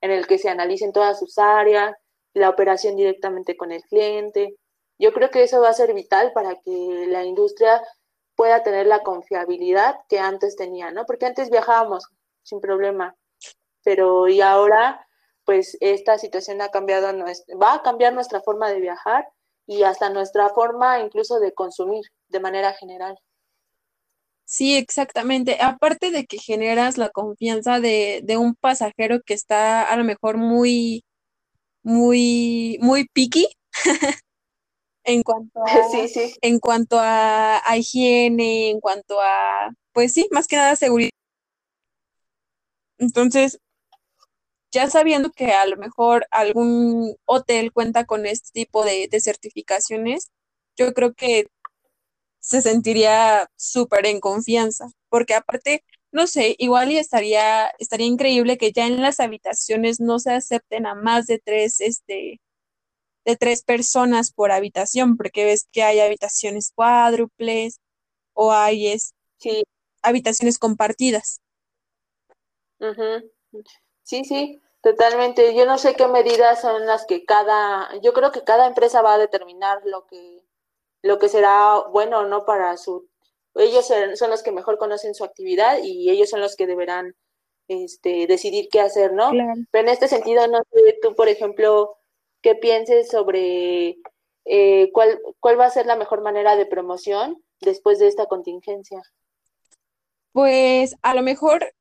en 0.00 0.12
el 0.12 0.26
que 0.26 0.38
se 0.38 0.48
analicen 0.48 0.92
todas 0.92 1.18
sus 1.18 1.38
áreas, 1.38 1.96
la 2.34 2.50
operación 2.50 2.96
directamente 2.96 3.56
con 3.56 3.72
el 3.72 3.82
cliente. 3.82 4.56
Yo 4.98 5.12
creo 5.12 5.30
que 5.30 5.42
eso 5.42 5.60
va 5.60 5.70
a 5.70 5.72
ser 5.74 5.94
vital 5.94 6.32
para 6.32 6.56
que 6.56 7.06
la 7.08 7.24
industria 7.24 7.82
pueda 8.36 8.62
tener 8.62 8.86
la 8.86 9.02
confiabilidad 9.02 9.96
que 10.08 10.20
antes 10.20 10.56
tenía, 10.56 10.92
¿no? 10.92 11.06
Porque 11.06 11.26
antes 11.26 11.50
viajábamos 11.50 12.06
sin 12.42 12.60
problema 12.60 13.16
pero 13.88 14.28
y 14.28 14.42
ahora 14.42 15.07
pues 15.48 15.78
esta 15.80 16.18
situación 16.18 16.60
ha 16.60 16.68
cambiado, 16.68 17.06
va 17.58 17.72
a 17.72 17.82
cambiar 17.82 18.12
nuestra 18.12 18.42
forma 18.42 18.68
de 18.68 18.82
viajar 18.82 19.26
y 19.66 19.82
hasta 19.82 20.10
nuestra 20.10 20.50
forma 20.50 21.00
incluso 21.00 21.40
de 21.40 21.54
consumir 21.54 22.04
de 22.28 22.38
manera 22.38 22.74
general. 22.74 23.18
Sí, 24.44 24.76
exactamente. 24.76 25.56
Aparte 25.58 26.10
de 26.10 26.26
que 26.26 26.36
generas 26.36 26.98
la 26.98 27.08
confianza 27.08 27.80
de, 27.80 28.20
de 28.24 28.36
un 28.36 28.56
pasajero 28.56 29.22
que 29.24 29.32
está 29.32 29.84
a 29.84 29.96
lo 29.96 30.04
mejor 30.04 30.36
muy, 30.36 31.02
muy, 31.82 32.76
muy 32.82 33.08
picky 33.08 33.48
en 35.04 35.22
cuanto 35.22 35.60
a, 35.64 35.64
sí, 35.90 36.08
sí. 36.08 36.34
en 36.42 36.58
cuanto 36.58 36.98
a, 36.98 37.66
a, 37.66 37.78
higiene, 37.78 38.68
en 38.68 38.80
cuanto 38.80 39.18
a, 39.18 39.70
pues 39.92 40.12
sí, 40.12 40.28
más 40.30 40.46
que 40.46 40.56
nada 40.56 40.76
seguridad. 40.76 41.08
Entonces, 42.98 43.58
ya 44.70 44.90
sabiendo 44.90 45.30
que 45.30 45.52
a 45.52 45.66
lo 45.66 45.76
mejor 45.76 46.26
algún 46.30 47.16
hotel 47.24 47.72
cuenta 47.72 48.04
con 48.04 48.26
este 48.26 48.50
tipo 48.52 48.84
de, 48.84 49.08
certificaciones, 49.20 50.30
yo 50.76 50.92
creo 50.94 51.14
que 51.14 51.48
se 52.40 52.62
sentiría 52.62 53.48
súper 53.56 54.06
en 54.06 54.20
confianza, 54.20 54.86
porque 55.08 55.34
aparte, 55.34 55.84
no 56.12 56.26
sé, 56.26 56.54
igual 56.58 56.92
y 56.92 56.98
estaría, 56.98 57.68
estaría 57.78 58.06
increíble 58.06 58.58
que 58.58 58.72
ya 58.72 58.86
en 58.86 59.02
las 59.02 59.20
habitaciones 59.20 60.00
no 60.00 60.18
se 60.18 60.32
acepten 60.32 60.86
a 60.86 60.94
más 60.94 61.26
de 61.26 61.38
tres, 61.38 61.80
este, 61.80 62.40
de 63.24 63.36
tres 63.36 63.62
personas 63.64 64.32
por 64.32 64.52
habitación, 64.52 65.16
porque 65.16 65.44
ves 65.44 65.68
que 65.72 65.82
hay 65.82 66.00
habitaciones 66.00 66.72
cuádruples 66.74 67.80
o 68.34 68.52
hay 68.52 68.88
es, 68.88 69.14
habitaciones 70.02 70.58
compartidas. 70.58 71.40
Sí, 74.08 74.24
sí, 74.24 74.58
totalmente. 74.80 75.54
Yo 75.54 75.66
no 75.66 75.76
sé 75.76 75.94
qué 75.94 76.08
medidas 76.08 76.62
son 76.62 76.86
las 76.86 77.04
que 77.04 77.26
cada, 77.26 77.90
yo 78.00 78.14
creo 78.14 78.32
que 78.32 78.42
cada 78.42 78.66
empresa 78.66 79.02
va 79.02 79.12
a 79.12 79.18
determinar 79.18 79.82
lo 79.84 80.06
que, 80.06 80.42
lo 81.02 81.18
que 81.18 81.28
será 81.28 81.78
bueno 81.92 82.20
o 82.20 82.24
no 82.24 82.46
para 82.46 82.74
su, 82.78 83.06
ellos 83.54 83.86
son 84.14 84.30
los 84.30 84.42
que 84.42 84.50
mejor 84.50 84.78
conocen 84.78 85.14
su 85.14 85.24
actividad 85.24 85.80
y 85.82 86.08
ellos 86.08 86.30
son 86.30 86.40
los 86.40 86.56
que 86.56 86.66
deberán 86.66 87.16
este, 87.68 88.26
decidir 88.26 88.70
qué 88.70 88.80
hacer, 88.80 89.12
¿no? 89.12 89.30
Pero 89.70 89.86
en 89.86 89.92
este 89.92 90.08
sentido, 90.08 90.48
no 90.48 90.62
sé, 90.72 90.98
tú, 91.02 91.14
por 91.14 91.28
ejemplo, 91.28 91.98
qué 92.40 92.54
pienses 92.54 93.10
sobre 93.10 93.98
eh, 94.46 94.90
cuál, 94.94 95.20
cuál 95.38 95.60
va 95.60 95.66
a 95.66 95.70
ser 95.70 95.84
la 95.84 95.96
mejor 95.96 96.22
manera 96.22 96.56
de 96.56 96.64
promoción 96.64 97.44
después 97.60 97.98
de 97.98 98.08
esta 98.08 98.24
contingencia. 98.24 99.02
Pues 100.32 100.96
a 101.02 101.14
lo 101.14 101.20
mejor 101.20 101.74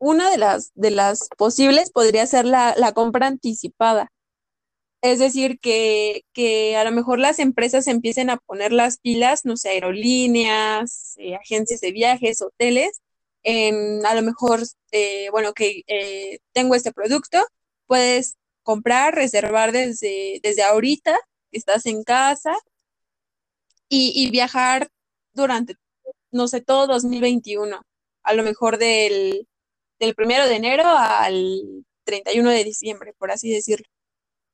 una 0.00 0.30
de 0.30 0.38
las, 0.38 0.72
de 0.74 0.90
las 0.90 1.28
posibles 1.38 1.90
podría 1.92 2.26
ser 2.26 2.46
la, 2.46 2.92
compra 2.94 3.28
anticipada. 3.28 4.10
Es 5.02 5.18
decir, 5.20 5.58
que, 5.60 6.24
que, 6.34 6.76
a 6.76 6.84
lo 6.84 6.92
mejor 6.92 7.18
las 7.20 7.38
empresas 7.38 7.86
empiecen 7.86 8.30
a 8.30 8.38
poner 8.38 8.72
las 8.72 8.98
pilas, 8.98 9.44
no 9.44 9.56
sé, 9.56 9.70
aerolíneas, 9.70 11.14
eh, 11.18 11.36
agencias 11.36 11.80
de 11.80 11.92
viajes, 11.92 12.42
hoteles, 12.42 13.00
en 13.42 14.04
a 14.06 14.14
lo 14.14 14.22
mejor, 14.22 14.60
eh, 14.92 15.30
bueno, 15.30 15.54
que 15.54 15.82
eh, 15.86 16.40
tengo 16.52 16.74
este 16.74 16.92
producto, 16.92 17.38
puedes 17.86 18.36
comprar, 18.62 19.14
reservar 19.14 19.72
desde, 19.72 20.40
desde 20.42 20.62
ahorita, 20.62 21.18
estás 21.52 21.86
en 21.86 22.04
casa, 22.04 22.54
y, 23.88 24.12
y 24.14 24.30
viajar 24.30 24.88
durante, 25.32 25.76
no 26.30 26.48
sé, 26.48 26.60
todo 26.62 26.86
2021, 26.86 27.82
a 28.22 28.34
lo 28.34 28.42
mejor 28.44 28.78
del 28.78 29.46
del 30.00 30.14
primero 30.14 30.46
de 30.48 30.56
enero 30.56 30.84
al 30.86 31.84
31 32.04 32.50
de 32.50 32.64
diciembre, 32.64 33.14
por 33.18 33.30
así 33.30 33.52
decirlo. 33.52 33.86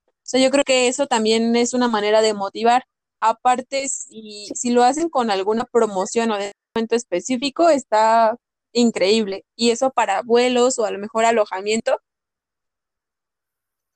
O 0.08 0.28
sea, 0.28 0.40
yo 0.40 0.50
creo 0.50 0.64
que 0.64 0.88
eso 0.88 1.06
también 1.06 1.54
es 1.56 1.72
una 1.74 1.88
manera 1.88 2.20
de 2.20 2.34
motivar. 2.34 2.84
Aparte, 3.20 3.88
si, 3.88 4.48
si 4.54 4.70
lo 4.70 4.82
hacen 4.82 5.08
con 5.08 5.30
alguna 5.30 5.64
promoción 5.64 6.32
o 6.32 6.38
de 6.38 6.52
momento 6.74 6.96
específico, 6.96 7.70
está 7.70 8.36
increíble. 8.72 9.44
Y 9.56 9.70
eso 9.70 9.90
para 9.90 10.22
vuelos 10.22 10.78
o 10.78 10.84
a 10.84 10.90
lo 10.90 10.98
mejor 10.98 11.24
alojamiento, 11.24 12.00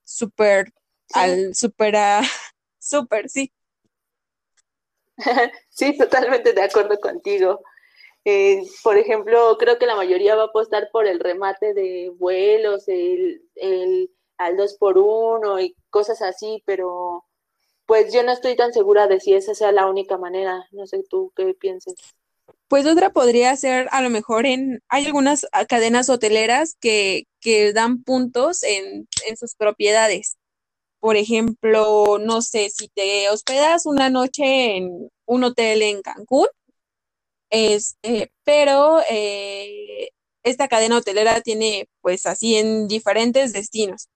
súper, 0.04 0.72
al 1.12 1.54
súper, 1.54 1.94
súper, 2.78 3.28
sí. 3.28 3.52
sí, 5.68 5.96
totalmente 5.96 6.52
de 6.52 6.62
acuerdo 6.62 6.98
contigo. 7.00 7.62
Eh, 8.24 8.62
por 8.82 8.98
ejemplo, 8.98 9.56
creo 9.58 9.78
que 9.78 9.86
la 9.86 9.96
mayoría 9.96 10.34
va 10.34 10.42
a 10.42 10.46
apostar 10.46 10.90
por 10.92 11.06
el 11.06 11.20
remate 11.20 11.72
de 11.72 12.10
vuelos, 12.16 12.86
el, 12.88 13.42
el 13.54 14.10
al 14.36 14.56
2 14.56 14.76
por 14.78 14.98
1 14.98 15.60
y 15.60 15.74
cosas 15.90 16.22
así, 16.22 16.62
pero 16.66 17.24
pues 17.86 18.12
yo 18.12 18.22
no 18.22 18.32
estoy 18.32 18.56
tan 18.56 18.72
segura 18.72 19.06
de 19.06 19.20
si 19.20 19.34
esa 19.34 19.54
sea 19.54 19.72
la 19.72 19.86
única 19.86 20.16
manera. 20.16 20.64
No 20.70 20.86
sé 20.86 21.02
tú 21.08 21.32
qué 21.34 21.54
pienses. 21.54 21.94
Pues 22.68 22.86
otra 22.86 23.10
podría 23.10 23.54
ser 23.56 23.88
a 23.90 24.00
lo 24.00 24.10
mejor 24.10 24.46
en, 24.46 24.80
hay 24.88 25.06
algunas 25.06 25.46
cadenas 25.68 26.08
hoteleras 26.08 26.76
que, 26.80 27.24
que 27.40 27.72
dan 27.72 28.02
puntos 28.02 28.62
en, 28.62 29.08
en 29.26 29.36
sus 29.36 29.54
propiedades. 29.56 30.36
Por 31.00 31.16
ejemplo, 31.16 32.18
no 32.20 32.42
sé, 32.42 32.70
si 32.70 32.88
te 32.88 33.28
hospedas 33.30 33.86
una 33.86 34.08
noche 34.08 34.76
en 34.76 35.10
un 35.26 35.44
hotel 35.44 35.82
en 35.82 36.02
Cancún, 36.02 36.46
este, 37.50 38.32
pero 38.44 39.00
eh, 39.10 40.10
esta 40.42 40.68
cadena 40.68 40.98
hotelera 40.98 41.40
tiene 41.42 41.88
pues 42.00 42.26
así 42.26 42.56
en 42.56 42.88
diferentes 42.88 43.52
destinos. 43.52 44.08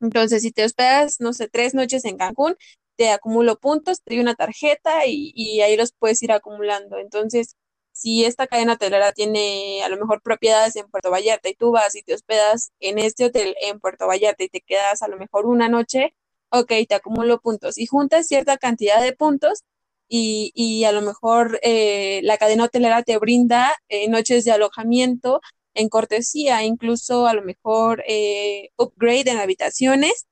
Entonces, 0.00 0.42
si 0.42 0.52
te 0.52 0.64
hospedas, 0.64 1.20
no 1.20 1.32
sé, 1.32 1.48
tres 1.48 1.74
noches 1.74 2.04
en 2.04 2.18
Cancún, 2.18 2.56
te 2.96 3.10
acumulo 3.10 3.56
puntos, 3.58 4.02
te 4.02 4.14
doy 4.14 4.20
una 4.22 4.34
tarjeta 4.34 5.06
y, 5.06 5.32
y 5.34 5.60
ahí 5.62 5.76
los 5.76 5.92
puedes 5.92 6.22
ir 6.22 6.32
acumulando. 6.32 6.98
Entonces, 6.98 7.56
si 7.92 8.24
esta 8.24 8.46
cadena 8.46 8.74
hotelera 8.74 9.12
tiene 9.12 9.82
a 9.84 9.88
lo 9.88 9.96
mejor 9.96 10.20
propiedades 10.22 10.76
en 10.76 10.88
Puerto 10.90 11.10
Vallarta 11.10 11.48
y 11.48 11.54
tú 11.54 11.70
vas 11.72 11.94
y 11.94 12.02
te 12.02 12.14
hospedas 12.14 12.72
en 12.80 12.98
este 12.98 13.26
hotel 13.26 13.54
en 13.60 13.80
Puerto 13.80 14.06
Vallarta 14.06 14.44
y 14.44 14.48
te 14.48 14.60
quedas 14.60 15.02
a 15.02 15.08
lo 15.08 15.16
mejor 15.16 15.46
una 15.46 15.68
noche, 15.68 16.14
ok, 16.50 16.72
te 16.88 16.94
acumulo 16.94 17.40
puntos 17.40 17.78
y 17.78 17.86
juntas 17.86 18.26
cierta 18.26 18.58
cantidad 18.58 19.00
de 19.00 19.12
puntos, 19.12 19.62
y, 20.08 20.52
y 20.54 20.84
a 20.84 20.92
lo 20.92 21.02
mejor 21.02 21.58
eh, 21.62 22.20
la 22.22 22.38
cadena 22.38 22.64
hotelera 22.64 23.02
te 23.02 23.18
brinda 23.18 23.76
eh, 23.88 24.08
noches 24.08 24.44
de 24.44 24.52
alojamiento 24.52 25.40
en 25.74 25.88
cortesía, 25.88 26.62
incluso 26.62 27.26
a 27.26 27.34
lo 27.34 27.42
mejor 27.42 28.04
eh, 28.06 28.70
upgrade 28.76 29.30
en 29.30 29.38
habitaciones 29.38 30.26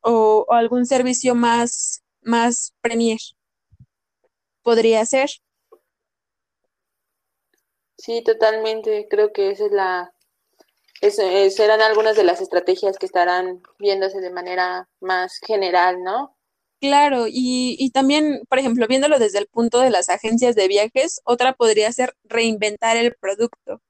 o, 0.00 0.46
algún 0.50 0.86
servicio 0.86 1.34
más, 1.34 2.02
más 2.22 2.74
premier. 2.80 3.18
Podría 4.62 5.04
ser. 5.06 5.30
Sí, 7.96 8.22
totalmente. 8.24 9.06
Creo 9.08 9.32
que 9.32 9.50
esa 9.52 9.66
es 9.66 9.72
la, 9.72 10.12
serán 11.50 11.82
algunas 11.82 12.16
de 12.16 12.24
las 12.24 12.40
estrategias 12.40 12.98
que 12.98 13.06
estarán 13.06 13.62
viéndose 13.78 14.20
de 14.20 14.30
manera 14.30 14.88
más 15.00 15.38
general, 15.46 16.02
¿no? 16.02 16.36
Claro, 16.82 17.28
y, 17.28 17.76
y 17.78 17.90
también, 17.92 18.42
por 18.48 18.58
ejemplo, 18.58 18.86
viéndolo 18.86 19.18
desde 19.18 19.38
el 19.38 19.46
punto 19.46 19.80
de 19.80 19.88
las 19.90 20.10
agencias 20.10 20.54
de 20.54 20.68
viajes, 20.68 21.22
otra 21.24 21.54
podría 21.54 21.90
ser 21.92 22.14
reinventar 22.24 22.96
el 22.98 23.14
producto. 23.14 23.80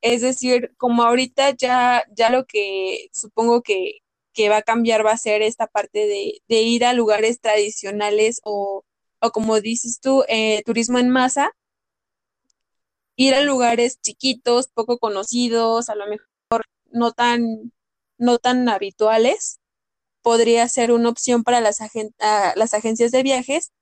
Es 0.00 0.20
decir, 0.22 0.74
como 0.78 1.04
ahorita 1.04 1.50
ya, 1.56 2.04
ya 2.16 2.30
lo 2.30 2.44
que 2.46 3.08
supongo 3.12 3.62
que, 3.62 3.98
que 4.32 4.48
va 4.48 4.58
a 4.58 4.62
cambiar 4.62 5.06
va 5.06 5.12
a 5.12 5.16
ser 5.18 5.42
esta 5.42 5.66
parte 5.68 6.06
de, 6.06 6.42
de 6.48 6.62
ir 6.62 6.84
a 6.84 6.92
lugares 6.92 7.40
tradicionales 7.40 8.40
o, 8.44 8.84
o 9.20 9.30
como 9.30 9.60
dices 9.60 10.00
tú, 10.00 10.24
eh, 10.28 10.62
turismo 10.66 10.98
en 10.98 11.08
masa, 11.10 11.52
ir 13.16 13.34
a 13.34 13.40
lugares 13.42 14.00
chiquitos, 14.00 14.68
poco 14.68 14.98
conocidos, 14.98 15.88
a 15.88 15.94
lo 15.94 16.06
mejor 16.06 16.26
no 16.90 17.12
tan, 17.12 17.72
no 18.18 18.38
tan 18.38 18.68
habituales, 18.68 19.60
podría 20.22 20.68
ser 20.68 20.92
una 20.92 21.08
opción 21.08 21.42
para 21.42 21.60
las, 21.60 21.78
las 22.54 22.74
agencias 22.74 23.10
de 23.10 23.22
viajes 23.22 23.72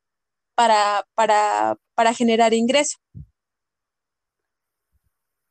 para, 0.55 1.07
para, 1.15 1.77
para 1.95 2.15
generar 2.15 2.55
ingreso. 2.55 2.99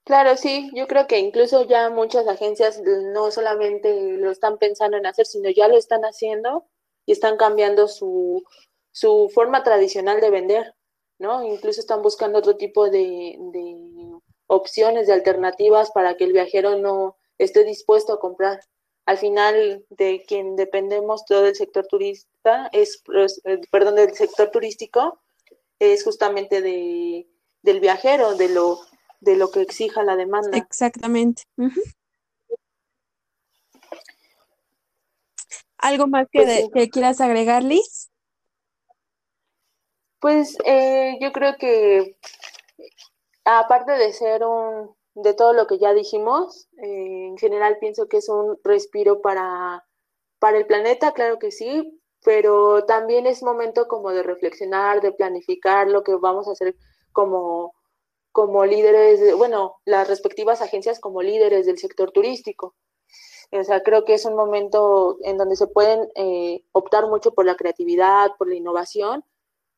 Claro, 0.04 0.36
sí, 0.38 0.72
yo 0.74 0.88
creo 0.88 1.06
que 1.06 1.20
incluso 1.20 1.68
ya 1.68 1.92
muchas 1.92 2.28
agencias 2.28 2.82
no 3.14 3.30
solamente 3.30 4.18
lo 4.18 4.32
están 4.32 4.58
pensando 4.58 4.98
en 4.98 5.06
hacer, 5.06 5.28
sino 5.28 5.52
ya 5.52 5.68
lo 5.68 5.78
están 5.78 6.02
haciendo 6.02 6.66
y 7.06 7.12
están 7.12 7.38
cambiando 7.38 7.88
su, 7.88 8.44
su 8.92 9.30
forma 9.32 9.64
tradicional 9.64 10.20
de 10.20 10.32
vender, 10.32 10.76
¿no? 11.20 11.44
Incluso 11.44 11.80
están 11.80 12.02
buscando 12.02 12.40
otro 12.40 12.58
tipo 12.58 12.90
de, 12.90 13.38
de 13.40 14.20
opciones, 14.48 15.06
de 15.06 15.14
alternativas 15.14 15.92
para 15.92 16.18
que 16.18 16.24
el 16.24 16.34
viajero 16.34 16.78
no 16.78 17.16
esté 17.38 17.64
dispuesto 17.64 18.14
a 18.14 18.20
comprar 18.20 18.62
al 19.10 19.18
final 19.18 19.84
de 19.90 20.24
quien 20.28 20.56
dependemos 20.56 21.26
todo 21.26 21.48
el 21.48 21.56
sector 21.56 21.88
turista 21.88 22.70
es 22.72 23.02
eh, 23.46 23.60
perdón 23.72 23.96
del 23.96 24.14
sector 24.14 24.52
turístico 24.52 25.20
es 25.80 26.04
justamente 26.04 26.62
de, 26.62 27.28
del 27.64 27.80
viajero 27.80 28.36
de 28.36 28.50
lo 28.50 28.82
de 29.20 29.36
lo 29.36 29.50
que 29.50 29.62
exija 29.62 30.04
la 30.04 30.16
demanda. 30.16 30.56
Exactamente. 30.56 31.42
Algo 35.80 36.06
más 36.06 36.28
que, 36.32 36.44
pues 36.44 36.70
que, 36.72 36.90
quieras 36.92 37.20
agregar 37.20 37.64
Liz 37.64 38.12
pues 40.20 40.56
eh, 40.66 41.18
yo 41.20 41.32
creo 41.32 41.56
que 41.58 42.16
aparte 43.44 43.94
de 43.94 44.14
ser 44.14 44.44
un 44.44 44.99
de 45.22 45.34
todo 45.34 45.54
lo 45.54 45.68
que 45.68 45.78
ya 45.78 45.94
dijimos, 45.94 46.68
eh, 46.78 47.28
en 47.28 47.38
general 47.38 47.78
pienso 47.80 48.08
que 48.08 48.18
es 48.18 48.30
un 48.30 48.58
respiro 48.64 49.22
para, 49.22 49.86
para 50.40 50.58
el 50.58 50.66
planeta, 50.66 51.12
claro 51.14 51.40
que 51.40 51.52
sí, 51.52 52.00
pero 52.24 52.86
también 52.86 53.28
es 53.28 53.44
momento 53.44 53.88
como 53.88 54.12
de 54.12 54.24
reflexionar, 54.24 55.02
de 55.02 55.12
planificar 55.12 55.88
lo 55.88 56.04
que 56.04 56.16
vamos 56.16 56.48
a 56.48 56.52
hacer 56.52 56.76
como, 57.12 57.74
como 58.32 58.66
líderes, 58.66 59.36
bueno, 59.38 59.76
las 59.86 60.08
respectivas 60.08 60.62
agencias 60.62 61.00
como 61.00 61.22
líderes 61.22 61.66
del 61.66 61.78
sector 61.78 62.12
turístico. 62.12 62.76
O 63.52 63.64
sea, 63.64 63.82
creo 63.82 64.06
que 64.06 64.14
es 64.14 64.26
un 64.26 64.36
momento 64.36 65.18
en 65.24 65.38
donde 65.38 65.56
se 65.56 65.68
pueden 65.68 66.08
eh, 66.16 66.64
optar 66.72 67.08
mucho 67.08 67.34
por 67.34 67.46
la 67.46 67.56
creatividad, 67.56 68.32
por 68.38 68.48
la 68.48 68.56
innovación, 68.56 69.24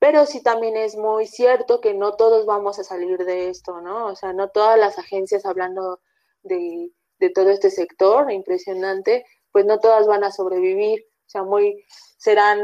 pero 0.02 0.26
sí 0.26 0.42
también 0.42 0.78
es 0.78 0.96
muy 0.98 1.28
cierto 1.28 1.80
que 1.80 1.94
no 1.94 2.16
todos 2.16 2.48
vamos 2.48 2.80
a 2.80 2.84
salir 2.84 3.24
de 3.24 3.50
esto, 3.50 3.82
¿no? 3.82 4.08
O 4.08 4.16
sea, 4.16 4.34
no 4.34 4.50
todas 4.50 4.80
las 4.80 4.98
agencias 4.98 5.46
hablando 5.46 6.02
de, 6.42 6.92
todo 7.36 7.52
este 7.52 7.70
sector 7.70 8.32
impresionante, 8.32 9.24
pues 9.52 9.66
no 9.66 9.80
todas 9.80 10.08
van 10.08 10.24
a 10.24 10.32
sobrevivir, 10.32 11.06
o 11.28 11.30
sea, 11.30 11.44
muy 11.44 11.86
serán 12.18 12.60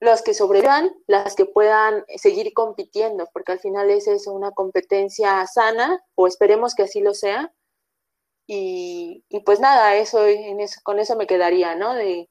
las 0.00 0.22
que 0.22 0.32
sobrevivan, 0.32 0.90
las 1.06 1.36
que 1.36 1.44
puedan 1.44 2.06
seguir 2.16 2.54
compitiendo, 2.54 3.28
porque 3.34 3.52
al 3.52 3.60
final 3.60 3.90
es 3.90 4.08
eso, 4.08 4.32
una 4.32 4.52
competencia 4.52 5.46
sana, 5.46 6.02
o 6.14 6.26
esperemos 6.26 6.74
que 6.74 6.84
así 6.84 7.02
lo 7.02 7.12
sea. 7.12 7.52
Y, 8.46 9.26
pues 9.44 9.60
nada, 9.60 9.94
eso, 9.96 10.20
con 10.84 10.98
eso 11.00 11.16
me 11.16 11.26
quedaría, 11.26 11.74
¿no? 11.74 11.94
De, 11.94 12.30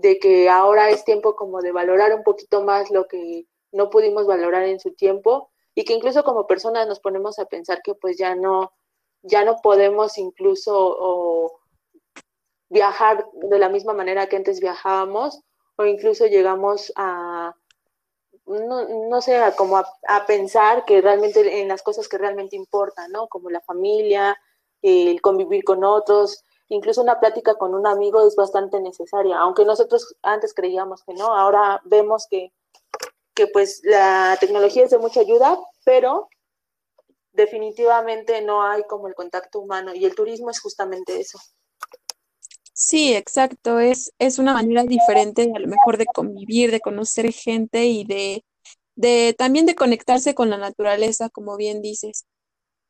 de 0.00 0.18
que 0.18 0.48
ahora 0.48 0.90
es 0.90 1.04
tiempo 1.04 1.36
como 1.36 1.60
de 1.60 1.72
valorar 1.72 2.14
un 2.14 2.22
poquito 2.22 2.62
más 2.62 2.90
lo 2.90 3.06
que 3.06 3.46
no 3.72 3.90
pudimos 3.90 4.26
valorar 4.26 4.64
en 4.64 4.80
su 4.80 4.92
tiempo 4.94 5.50
y 5.74 5.84
que 5.84 5.92
incluso 5.92 6.24
como 6.24 6.46
personas 6.46 6.88
nos 6.88 7.00
ponemos 7.00 7.38
a 7.38 7.46
pensar 7.46 7.82
que 7.82 7.94
pues 7.94 8.16
ya 8.16 8.34
no, 8.34 8.72
ya 9.22 9.44
no 9.44 9.56
podemos 9.62 10.18
incluso 10.18 11.60
viajar 12.68 13.26
de 13.32 13.58
la 13.58 13.68
misma 13.68 13.92
manera 13.92 14.28
que 14.28 14.36
antes 14.36 14.60
viajábamos 14.60 15.42
o 15.76 15.84
incluso 15.84 16.26
llegamos 16.26 16.92
a, 16.96 17.54
no, 18.46 19.08
no 19.08 19.20
sé, 19.20 19.36
a 19.36 19.54
como 19.54 19.76
a, 19.76 20.26
pensar 20.26 20.84
que 20.84 21.00
realmente 21.00 21.60
en 21.60 21.68
las 21.68 21.82
cosas 21.82 22.08
que 22.08 22.18
realmente 22.18 22.56
importan, 22.56 23.10
¿no? 23.12 23.28
Como 23.28 23.50
la 23.50 23.60
familia, 23.60 24.38
el 24.82 25.20
convivir 25.20 25.64
con 25.64 25.84
otros, 25.84 26.44
incluso 26.70 27.02
una 27.02 27.20
plática 27.20 27.56
con 27.56 27.74
un 27.74 27.86
amigo 27.86 28.26
es 28.26 28.34
bastante 28.36 28.80
necesaria, 28.80 29.38
aunque 29.38 29.64
nosotros 29.64 30.16
antes 30.22 30.54
creíamos 30.54 31.02
que 31.04 31.14
no, 31.14 31.36
ahora 31.36 31.80
vemos 31.84 32.26
que, 32.30 32.52
que 33.34 33.46
pues 33.48 33.80
la 33.84 34.36
tecnología 34.40 34.84
es 34.84 34.90
de 34.90 34.98
mucha 34.98 35.20
ayuda, 35.20 35.58
pero 35.84 36.28
definitivamente 37.32 38.40
no 38.42 38.62
hay 38.62 38.84
como 38.84 39.08
el 39.08 39.14
contacto 39.14 39.60
humano 39.60 39.94
y 39.94 40.04
el 40.04 40.14
turismo 40.14 40.50
es 40.50 40.60
justamente 40.60 41.20
eso. 41.20 41.38
Sí, 42.72 43.14
exacto, 43.14 43.78
es, 43.78 44.12
es 44.18 44.38
una 44.38 44.54
manera 44.54 44.84
diferente 44.84 45.52
a 45.54 45.58
lo 45.58 45.66
mejor 45.66 45.98
de 45.98 46.06
convivir, 46.06 46.70
de 46.70 46.80
conocer 46.80 47.30
gente 47.32 47.84
y 47.86 48.04
de, 48.04 48.44
de 48.94 49.34
también 49.36 49.66
de 49.66 49.74
conectarse 49.74 50.34
con 50.34 50.50
la 50.50 50.56
naturaleza, 50.56 51.28
como 51.28 51.56
bien 51.56 51.82
dices. 51.82 52.26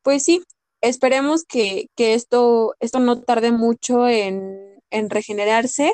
Pues 0.03 0.23
sí, 0.23 0.43
esperemos 0.81 1.45
que, 1.45 1.89
esto, 1.97 2.75
esto 2.79 2.99
no 2.99 3.21
tarde 3.21 3.51
mucho 3.51 4.07
en, 4.07 4.81
regenerarse, 4.91 5.93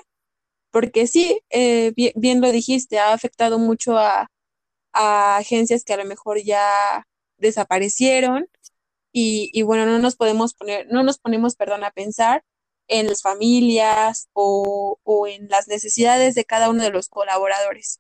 porque 0.72 1.08
sí, 1.08 1.42
eh, 1.50 1.94
bien, 2.16 2.42
lo 2.42 2.52
dijiste, 2.52 3.00
ha 3.00 3.14
afectado 3.14 3.60
mucho 3.60 3.98
a, 3.98 4.30
agencias 4.94 5.84
que 5.84 5.94
a 5.94 5.98
lo 5.98 6.06
mejor 6.06 6.40
ya 6.42 7.06
desaparecieron 7.38 8.50
y, 9.12 9.52
y, 9.54 9.62
bueno, 9.62 9.86
no 9.86 10.00
nos 10.00 10.16
podemos 10.16 10.56
poner, 10.56 10.88
no 10.92 11.04
nos 11.04 11.20
ponemos, 11.20 11.56
perdón, 11.56 11.84
a 11.84 11.92
pensar 11.92 12.44
en 12.88 13.08
las 13.08 13.22
familias 13.22 14.30
o, 14.34 14.98
o 15.04 15.28
en 15.28 15.50
las 15.50 15.68
necesidades 15.68 16.36
de 16.36 16.46
cada 16.46 16.70
uno 16.70 16.84
de 16.84 16.90
los 16.90 17.10
colaboradores. 17.10 18.00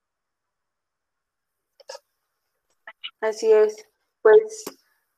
Así 3.21 3.51
es, 3.51 3.85
pues 4.21 4.65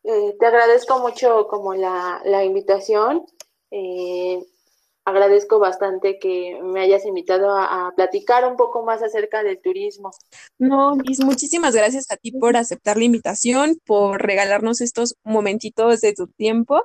eh, 0.03 0.35
te 0.39 0.45
agradezco 0.45 0.99
mucho 0.99 1.47
como 1.47 1.73
la, 1.73 2.43
invitación. 2.43 3.25
Eh, 3.71 4.43
agradezco 5.05 5.59
bastante 5.59 6.19
que 6.19 6.59
me 6.61 6.81
hayas 6.81 7.05
invitado 7.05 7.55
a, 7.55 7.91
platicar 7.95 8.45
un 8.45 8.55
poco 8.55 8.83
más 8.83 9.03
acerca 9.03 9.43
del 9.43 9.59
turismo. 9.61 10.11
No, 10.57 10.95
Liz, 10.95 11.23
muchísimas 11.23 11.75
gracias 11.75 12.09
a 12.11 12.17
ti 12.17 12.31
por 12.31 12.55
aceptar 12.55 12.97
la 12.97 13.05
invitación, 13.05 13.79
por 13.85 14.21
regalarnos 14.21 14.81
estos 14.81 15.15
momentitos 15.23 16.01
de 16.01 16.13
tu 16.13 16.27
tiempo. 16.27 16.83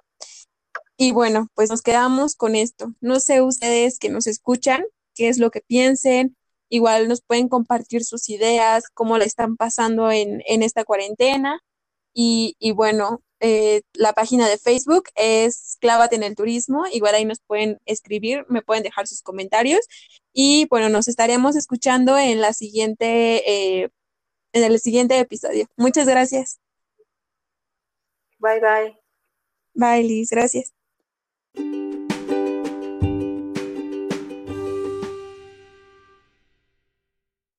Y 0.96 1.12
bueno, 1.12 1.48
pues 1.54 1.70
nos 1.70 1.82
quedamos 1.82 2.34
con 2.36 2.54
esto. 2.56 2.92
No 3.00 3.20
sé 3.20 3.42
ustedes 3.42 3.98
que 3.98 4.08
nos 4.08 4.26
escuchan, 4.26 4.84
qué 5.14 5.28
es 5.28 5.38
lo 5.38 5.50
que 5.50 5.60
piensen. 5.60 6.36
Igual 6.68 7.08
nos 7.08 7.20
pueden 7.20 7.48
compartir 7.48 8.04
sus 8.04 8.28
ideas, 8.28 8.84
cómo 8.92 9.18
le 9.18 9.24
están 9.24 9.56
pasando 9.56 10.10
en, 10.10 10.42
en 10.46 10.62
esta 10.62 10.84
cuarentena. 10.84 11.60
Y, 12.14 12.56
y 12.58 12.70
bueno, 12.70 13.22
eh, 13.40 13.82
la 13.92 14.14
página 14.14 14.48
de 14.48 14.56
Facebook 14.56 15.10
es 15.16 15.76
Clávate 15.80 16.16
en 16.16 16.22
el 16.22 16.34
Turismo. 16.34 16.86
Igual 16.90 17.14
ahí 17.14 17.26
nos 17.26 17.40
pueden 17.40 17.78
escribir, 17.84 18.46
me 18.48 18.62
pueden 18.62 18.82
dejar 18.82 19.06
sus 19.06 19.20
comentarios. 19.20 19.86
Y 20.32 20.66
bueno, 20.70 20.88
nos 20.88 21.08
estaremos 21.08 21.54
escuchando 21.56 22.16
en 22.16 22.40
la 22.40 22.54
siguiente, 22.54 23.82
eh, 23.82 23.90
en 24.52 24.64
el 24.64 24.80
siguiente 24.80 25.18
episodio. 25.18 25.66
Muchas 25.76 26.06
gracias. 26.06 26.58
Bye 28.38 28.60
bye. 28.60 28.98
Bye, 29.74 30.04
Liz. 30.04 30.30
Gracias. 30.30 30.72